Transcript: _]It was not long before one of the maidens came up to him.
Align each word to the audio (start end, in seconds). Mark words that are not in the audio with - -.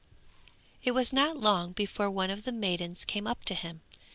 _]It 0.83 0.93
was 0.93 1.13
not 1.13 1.37
long 1.37 1.73
before 1.73 2.09
one 2.09 2.31
of 2.31 2.41
the 2.43 2.51
maidens 2.51 3.05
came 3.05 3.27
up 3.27 3.45
to 3.45 3.53
him. 3.53 3.81